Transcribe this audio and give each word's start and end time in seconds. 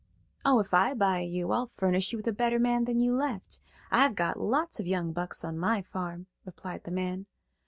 "Oh, 0.43 0.59
if 0.59 0.73
I 0.73 0.95
buy 0.95 1.19
you, 1.19 1.51
I'll 1.51 1.67
furnish 1.67 2.11
you 2.11 2.17
with 2.17 2.25
a 2.25 2.33
better 2.33 2.57
man 2.57 2.85
than 2.85 2.99
you 2.99 3.13
left. 3.13 3.59
I've 3.91 4.15
got 4.15 4.39
lots 4.39 4.79
of 4.79 4.87
young 4.87 5.13
bucks 5.13 5.45
on 5.45 5.59
my 5.59 5.83
farm," 5.83 6.25
replied 6.43 6.85
the 6.85 6.89
man. 6.91 7.27